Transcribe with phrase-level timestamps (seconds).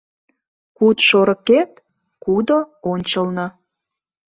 [0.77, 1.71] Куд шорыкет-
[2.23, 2.57] кудо
[2.91, 3.45] ончылно